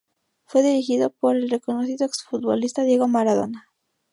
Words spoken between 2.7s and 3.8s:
Diego Maradona.